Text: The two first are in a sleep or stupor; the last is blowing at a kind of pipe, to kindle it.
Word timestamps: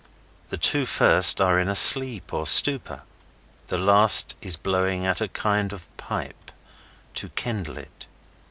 The 0.49 0.57
two 0.57 0.87
first 0.87 1.39
are 1.39 1.59
in 1.59 1.69
a 1.69 1.75
sleep 1.75 2.33
or 2.33 2.47
stupor; 2.47 3.03
the 3.67 3.77
last 3.77 4.35
is 4.41 4.55
blowing 4.55 5.05
at 5.05 5.21
a 5.21 5.27
kind 5.27 5.71
of 5.71 5.95
pipe, 5.97 6.51
to 7.13 7.29
kindle 7.29 7.77
it. 7.77 8.07